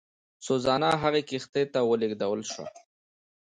[0.45, 2.67] سوزانا هغې کښتۍ ته ولېږدول شوه.